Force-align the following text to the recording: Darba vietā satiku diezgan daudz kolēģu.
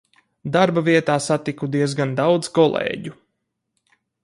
Darba 0.53 0.81
vietā 0.87 1.17
satiku 1.25 1.69
diezgan 1.77 2.17
daudz 2.21 2.51
kolēģu. 2.57 3.17